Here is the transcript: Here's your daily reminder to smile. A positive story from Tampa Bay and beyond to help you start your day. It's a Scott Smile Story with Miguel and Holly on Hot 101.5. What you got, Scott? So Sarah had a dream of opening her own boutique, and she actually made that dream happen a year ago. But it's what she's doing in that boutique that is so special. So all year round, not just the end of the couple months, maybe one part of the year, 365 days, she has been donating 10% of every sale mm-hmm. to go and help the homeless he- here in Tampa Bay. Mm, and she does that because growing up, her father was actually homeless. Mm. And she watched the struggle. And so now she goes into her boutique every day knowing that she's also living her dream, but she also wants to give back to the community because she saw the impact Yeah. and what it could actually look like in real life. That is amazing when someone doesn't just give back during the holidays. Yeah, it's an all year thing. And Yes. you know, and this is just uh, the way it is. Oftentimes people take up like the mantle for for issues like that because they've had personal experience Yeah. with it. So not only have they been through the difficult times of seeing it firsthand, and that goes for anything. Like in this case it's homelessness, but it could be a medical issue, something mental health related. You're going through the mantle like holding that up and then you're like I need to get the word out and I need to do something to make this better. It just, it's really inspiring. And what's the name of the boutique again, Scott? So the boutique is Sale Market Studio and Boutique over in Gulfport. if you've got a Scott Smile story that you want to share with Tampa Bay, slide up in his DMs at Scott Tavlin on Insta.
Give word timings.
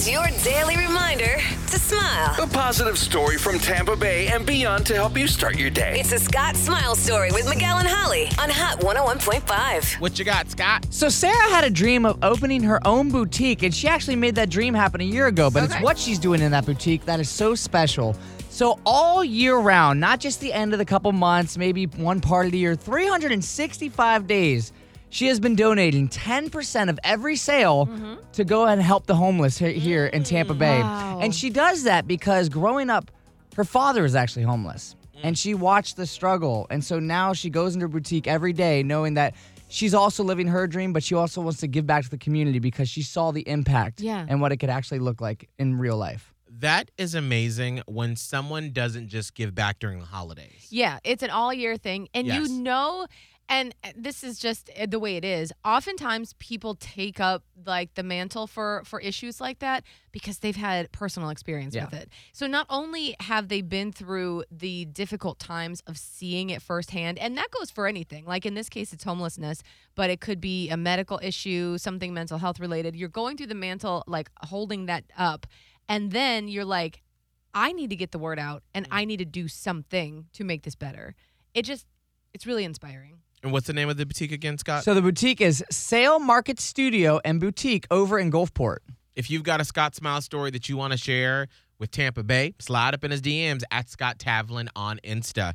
Here's 0.00 0.12
your 0.12 0.44
daily 0.44 0.78
reminder 0.78 1.36
to 1.66 1.78
smile. 1.78 2.34
A 2.42 2.46
positive 2.46 2.96
story 2.96 3.36
from 3.36 3.58
Tampa 3.58 3.94
Bay 3.94 4.28
and 4.28 4.46
beyond 4.46 4.86
to 4.86 4.94
help 4.94 5.14
you 5.14 5.26
start 5.26 5.58
your 5.58 5.68
day. 5.68 6.00
It's 6.00 6.12
a 6.12 6.18
Scott 6.18 6.56
Smile 6.56 6.94
Story 6.94 7.30
with 7.32 7.46
Miguel 7.46 7.76
and 7.76 7.86
Holly 7.86 8.24
on 8.38 8.48
Hot 8.48 8.80
101.5. 8.80 10.00
What 10.00 10.18
you 10.18 10.24
got, 10.24 10.50
Scott? 10.50 10.86
So 10.88 11.10
Sarah 11.10 11.50
had 11.50 11.64
a 11.64 11.70
dream 11.70 12.06
of 12.06 12.18
opening 12.22 12.62
her 12.62 12.80
own 12.86 13.10
boutique, 13.10 13.62
and 13.62 13.74
she 13.74 13.88
actually 13.88 14.16
made 14.16 14.36
that 14.36 14.48
dream 14.48 14.72
happen 14.72 15.02
a 15.02 15.04
year 15.04 15.26
ago. 15.26 15.50
But 15.50 15.64
it's 15.64 15.78
what 15.82 15.98
she's 15.98 16.18
doing 16.18 16.40
in 16.40 16.50
that 16.52 16.64
boutique 16.64 17.04
that 17.04 17.20
is 17.20 17.28
so 17.28 17.54
special. 17.54 18.16
So 18.48 18.80
all 18.86 19.22
year 19.22 19.58
round, 19.58 20.00
not 20.00 20.18
just 20.18 20.40
the 20.40 20.52
end 20.54 20.72
of 20.72 20.78
the 20.78 20.86
couple 20.86 21.12
months, 21.12 21.58
maybe 21.58 21.84
one 21.84 22.22
part 22.22 22.46
of 22.46 22.52
the 22.52 22.58
year, 22.58 22.74
365 22.74 24.26
days, 24.26 24.72
she 25.10 25.26
has 25.26 25.40
been 25.40 25.56
donating 25.56 26.08
10% 26.08 26.88
of 26.88 26.98
every 27.04 27.36
sale 27.36 27.86
mm-hmm. 27.86 28.14
to 28.32 28.44
go 28.44 28.66
and 28.66 28.80
help 28.80 29.06
the 29.06 29.14
homeless 29.16 29.58
he- 29.58 29.72
here 29.74 30.06
in 30.06 30.22
Tampa 30.22 30.54
Bay. 30.54 30.80
Mm, 30.82 31.24
and 31.24 31.34
she 31.34 31.50
does 31.50 31.82
that 31.82 32.06
because 32.06 32.48
growing 32.48 32.88
up, 32.90 33.10
her 33.56 33.64
father 33.64 34.02
was 34.02 34.14
actually 34.14 34.44
homeless. 34.44 34.94
Mm. 35.16 35.20
And 35.24 35.38
she 35.38 35.54
watched 35.54 35.96
the 35.96 36.06
struggle. 36.06 36.66
And 36.70 36.82
so 36.82 36.98
now 37.00 37.32
she 37.32 37.50
goes 37.50 37.74
into 37.74 37.84
her 37.84 37.88
boutique 37.88 38.26
every 38.28 38.52
day 38.52 38.82
knowing 38.82 39.14
that 39.14 39.34
she's 39.68 39.94
also 39.94 40.22
living 40.22 40.46
her 40.46 40.66
dream, 40.66 40.92
but 40.92 41.02
she 41.02 41.14
also 41.14 41.40
wants 41.40 41.60
to 41.60 41.66
give 41.66 41.86
back 41.86 42.04
to 42.04 42.10
the 42.10 42.18
community 42.18 42.60
because 42.60 42.88
she 42.88 43.02
saw 43.02 43.32
the 43.32 43.46
impact 43.48 44.00
Yeah. 44.00 44.24
and 44.28 44.40
what 44.40 44.52
it 44.52 44.58
could 44.58 44.70
actually 44.70 45.00
look 45.00 45.20
like 45.20 45.48
in 45.58 45.76
real 45.76 45.96
life. 45.96 46.32
That 46.60 46.90
is 46.98 47.14
amazing 47.14 47.82
when 47.86 48.16
someone 48.16 48.72
doesn't 48.72 49.08
just 49.08 49.34
give 49.34 49.54
back 49.54 49.78
during 49.78 49.98
the 49.98 50.04
holidays. 50.06 50.66
Yeah, 50.70 50.98
it's 51.04 51.22
an 51.22 51.30
all 51.30 51.54
year 51.54 51.76
thing. 51.78 52.08
And 52.12 52.26
Yes. 52.26 52.48
you 52.48 52.62
know, 52.62 53.06
and 53.50 53.74
this 53.96 54.24
is 54.24 54.38
just 54.38 54.70
uh, 54.80 54.86
the 54.86 54.98
way 54.98 55.16
it 55.16 55.24
is. 55.24 55.52
Oftentimes 55.64 56.34
people 56.38 56.76
take 56.76 57.20
up 57.20 57.42
like 57.66 57.92
the 57.94 58.02
mantle 58.02 58.46
for 58.46 58.82
for 58.86 59.00
issues 59.00 59.40
like 59.40 59.58
that 59.58 59.84
because 60.12 60.38
they've 60.38 60.56
had 60.56 60.90
personal 60.92 61.28
experience 61.30 61.74
Yeah. 61.74 61.84
with 61.86 61.94
it. 61.94 62.08
So 62.32 62.46
not 62.46 62.66
only 62.70 63.16
have 63.20 63.48
they 63.48 63.60
been 63.60 63.92
through 63.92 64.44
the 64.50 64.86
difficult 64.86 65.38
times 65.38 65.82
of 65.86 65.98
seeing 65.98 66.48
it 66.50 66.62
firsthand, 66.62 67.18
and 67.18 67.36
that 67.36 67.50
goes 67.50 67.70
for 67.70 67.86
anything. 67.86 68.24
Like 68.24 68.46
in 68.46 68.54
this 68.54 68.68
case 68.70 68.92
it's 68.94 69.04
homelessness, 69.04 69.62
but 69.94 70.08
it 70.08 70.20
could 70.20 70.40
be 70.40 70.70
a 70.70 70.76
medical 70.76 71.18
issue, 71.22 71.76
something 71.76 72.14
mental 72.14 72.38
health 72.38 72.60
related. 72.60 72.94
You're 72.96 73.08
going 73.10 73.36
through 73.36 73.48
the 73.48 73.54
mantle 73.56 74.04
like 74.06 74.30
holding 74.42 74.86
that 74.86 75.04
up 75.18 75.46
and 75.88 76.12
then 76.12 76.48
you're 76.48 76.64
like 76.64 77.02
I 77.52 77.72
need 77.72 77.90
to 77.90 77.96
get 77.96 78.12
the 78.12 78.18
word 78.20 78.38
out 78.38 78.62
and 78.74 78.86
I 78.92 79.04
need 79.04 79.16
to 79.16 79.24
do 79.24 79.48
something 79.48 80.26
to 80.34 80.44
make 80.44 80.62
this 80.62 80.76
better. 80.76 81.16
It 81.52 81.62
just, 81.64 81.84
it's 82.32 82.46
really 82.46 82.62
inspiring. 82.64 83.18
And 83.42 83.52
what's 83.52 83.66
the 83.66 83.72
name 83.72 83.88
of 83.88 83.96
the 83.96 84.04
boutique 84.04 84.32
again, 84.32 84.58
Scott? 84.58 84.84
So 84.84 84.92
the 84.94 85.00
boutique 85.02 85.40
is 85.40 85.64
Sale 85.70 86.18
Market 86.18 86.60
Studio 86.60 87.20
and 87.24 87.40
Boutique 87.40 87.86
over 87.90 88.18
in 88.18 88.30
Gulfport. 88.30 88.78
if 89.16 89.30
you've 89.30 89.42
got 89.42 89.60
a 89.60 89.64
Scott 89.64 89.94
Smile 89.94 90.20
story 90.20 90.50
that 90.50 90.68
you 90.68 90.76
want 90.76 90.92
to 90.92 90.98
share 90.98 91.48
with 91.78 91.90
Tampa 91.90 92.22
Bay, 92.22 92.54
slide 92.58 92.94
up 92.94 93.02
in 93.04 93.10
his 93.10 93.22
DMs 93.22 93.62
at 93.70 93.88
Scott 93.88 94.18
Tavlin 94.18 94.68
on 94.76 94.98
Insta. 95.04 95.54